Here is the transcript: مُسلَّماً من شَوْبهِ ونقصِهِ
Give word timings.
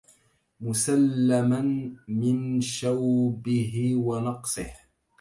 مُسلَّماً 0.61 1.61
من 2.07 2.61
شَوْبهِ 2.61 3.93
ونقصِهِ 3.95 4.71